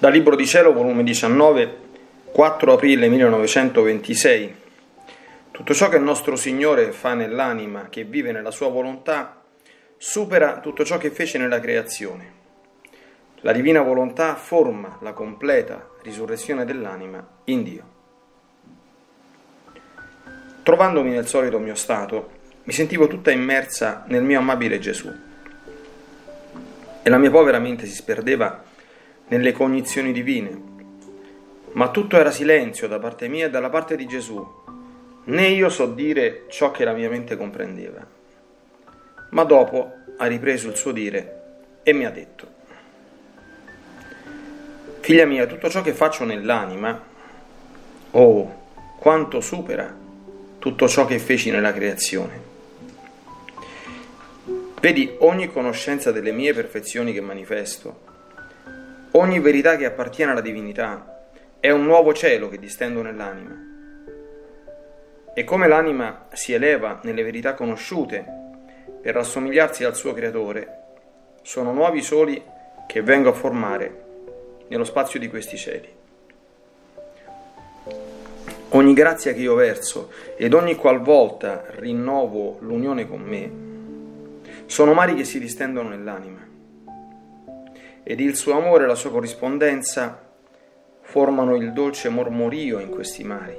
[0.00, 1.76] Dal Libro di Cielo, volume 19,
[2.30, 4.54] 4 aprile 1926.
[5.50, 9.42] Tutto ciò che il nostro Signore fa nell'anima che vive nella sua volontà
[9.96, 12.32] supera tutto ciò che fece nella creazione.
[13.40, 17.84] La divina volontà forma la completa risurrezione dell'anima in Dio.
[20.62, 22.30] Trovandomi nel solito mio stato,
[22.62, 25.12] mi sentivo tutta immersa nel mio amabile Gesù
[27.02, 28.62] e la mia povera mente si sperdeva
[29.28, 30.66] nelle cognizioni divine.
[31.72, 34.46] Ma tutto era silenzio da parte mia e dalla parte di Gesù.
[35.24, 38.06] Né io so dire ciò che la mia mente comprendeva.
[39.30, 41.36] Ma dopo ha ripreso il suo dire
[41.82, 42.56] e mi ha detto,
[45.08, 47.02] Figlia mia, tutto ciò che faccio nell'anima,
[48.10, 48.68] oh,
[48.98, 49.96] quanto supera
[50.58, 52.42] tutto ciò che feci nella creazione.
[54.80, 58.00] Vedi ogni conoscenza delle mie perfezioni che manifesto,
[59.18, 61.26] Ogni verità che appartiene alla divinità
[61.58, 63.52] è un nuovo cielo che distendo nell'anima.
[65.34, 68.24] E come l'anima si eleva nelle verità conosciute
[69.02, 70.82] per rassomigliarsi al suo creatore,
[71.42, 72.40] sono nuovi soli
[72.86, 74.04] che vengo a formare
[74.68, 75.92] nello spazio di questi cieli.
[78.68, 85.24] Ogni grazia che io verso ed ogni qualvolta rinnovo l'unione con me, sono mari che
[85.24, 86.48] si distendono nell'anima
[88.02, 90.26] ed il suo amore e la sua corrispondenza
[91.02, 93.56] formano il dolce mormorio in questi mari.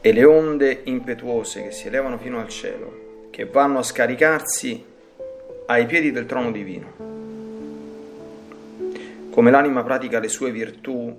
[0.00, 4.84] E le onde impetuose che si elevano fino al cielo, che vanno a scaricarsi
[5.66, 7.08] ai piedi del trono divino.
[9.30, 11.14] Come l'anima pratica le sue virtù,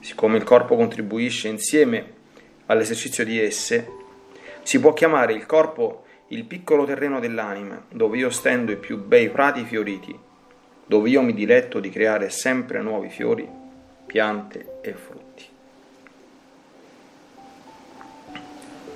[0.00, 2.12] siccome il corpo contribuisce insieme
[2.66, 3.90] all'esercizio di esse,
[4.62, 9.30] si può chiamare il corpo il piccolo terreno dell'anima, dove io stendo i più bei
[9.30, 10.26] prati fioriti
[10.88, 13.46] dove io mi diletto di creare sempre nuovi fiori,
[14.06, 15.44] piante e frutti.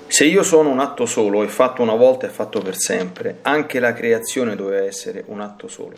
[0.06, 3.78] Se io sono un atto solo e fatto una volta e fatto per sempre, anche
[3.78, 5.96] la creazione doveva essere un atto solo.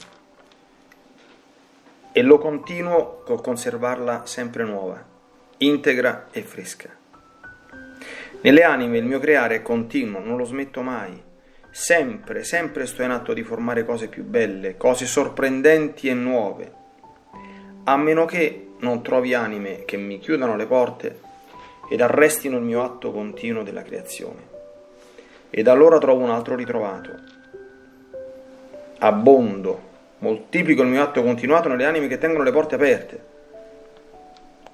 [2.10, 5.02] E lo continuo con conservarla sempre nuova,
[5.58, 6.90] integra e fresca.
[8.40, 11.32] Nelle anime il mio creare è continuo, non lo smetto mai
[11.76, 16.72] Sempre, sempre sto in atto di formare cose più belle, cose sorprendenti e nuove,
[17.82, 21.18] a meno che non trovi anime che mi chiudano le porte
[21.90, 24.40] ed arrestino il mio atto continuo della creazione.
[25.50, 27.10] Ed allora trovo un altro ritrovato.
[28.98, 29.80] Abbondo,
[30.18, 33.24] moltiplico il mio atto continuato nelle anime che tengono le porte aperte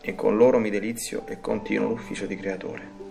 [0.02, 3.09] e con loro mi delizio e continuo l'ufficio di creatore.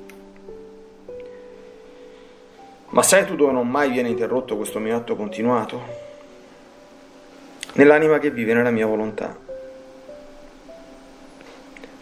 [2.91, 6.07] Ma sai tu dove non mai viene interrotto questo mio atto continuato?
[7.73, 9.37] Nell'anima che vive nella mia volontà.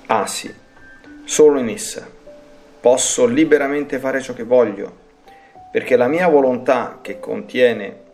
[0.05, 0.53] Ah sì,
[1.25, 2.09] solo in essa
[2.79, 4.95] posso liberamente fare ciò che voglio,
[5.69, 8.05] perché la mia volontà che contiene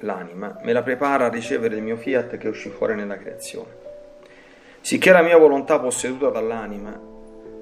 [0.00, 3.84] l'anima me la prepara a ricevere il mio fiat che uscì fuori nella creazione.
[4.80, 6.96] Sicché la mia volontà posseduta dall'anima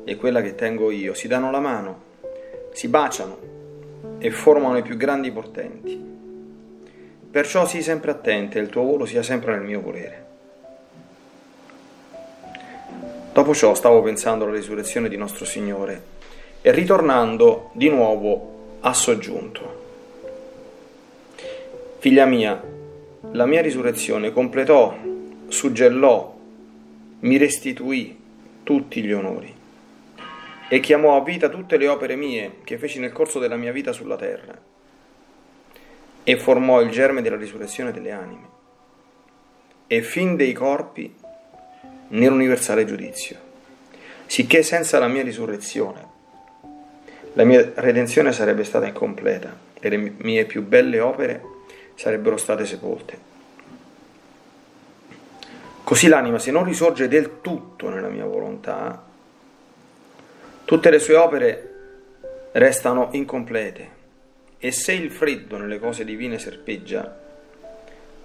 [0.05, 2.03] e quella che tengo io si danno la mano,
[2.73, 3.54] si baciano
[4.19, 6.13] e formano i più grandi portenti.
[7.31, 10.25] Perciò sii sempre attenta e il tuo volo sia sempre nel mio volere.
[13.33, 16.03] Dopo ciò stavo pensando alla risurrezione di nostro Signore
[16.63, 19.83] e ritornando di nuovo ha soggiunto.
[21.99, 22.63] Figlia mia,
[23.33, 24.97] la mia risurrezione completò,
[25.49, 26.37] suggellò,
[27.21, 28.17] mi restituì
[28.63, 29.63] tutti gli onori
[30.69, 33.93] e chiamò a vita tutte le opere mie che feci nel corso della mia vita
[33.93, 34.59] sulla terra
[36.25, 38.49] e formò il germe della risurrezione delle anime
[39.87, 41.15] e fin dei corpi
[42.09, 43.37] nell'universale giudizio,
[44.27, 46.13] sicché senza la mia risurrezione
[47.37, 51.43] la mia redenzione sarebbe stata incompleta e le mie più belle opere
[51.95, 53.33] sarebbero state sepolte.
[55.83, 59.03] Così l'anima, se non risorge del tutto nella mia volontà,
[60.75, 61.71] Tutte le sue opere
[62.51, 63.91] restano incomplete
[64.59, 67.17] e se il freddo nelle cose divine serpeggia,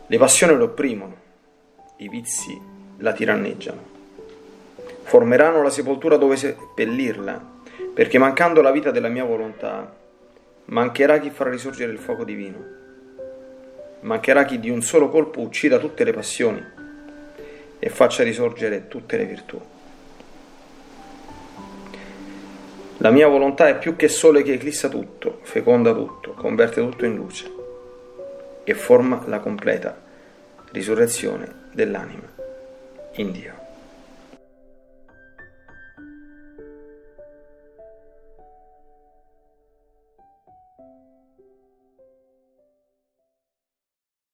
[0.07, 1.15] le passioni lo opprimono,
[1.97, 2.59] i vizi
[2.97, 3.85] la tiranneggiano.
[5.03, 7.39] Formeranno la sepoltura dove seppellirla,
[7.93, 9.95] perché mancando la vita della mia volontà,
[10.65, 12.65] mancherà chi farà risorgere il fuoco divino,
[13.99, 16.65] mancherà chi di un solo colpo uccida tutte le passioni
[17.77, 19.61] e faccia risorgere tutte le virtù.
[23.01, 27.15] La mia volontà è più che sole che eclissa tutto, feconda tutto, converte tutto in
[27.15, 27.49] luce
[28.65, 29.97] e forma la completa
[30.71, 32.27] risurrezione dell'anima.
[33.13, 33.68] in Dio.